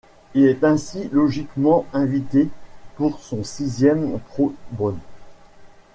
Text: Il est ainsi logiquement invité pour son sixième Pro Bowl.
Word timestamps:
Il 0.33 0.45
est 0.45 0.63
ainsi 0.63 1.09
logiquement 1.11 1.85
invité 1.93 2.49
pour 2.95 3.19
son 3.19 3.43
sixième 3.43 4.19
Pro 4.29 4.51
Bowl. 4.71 4.95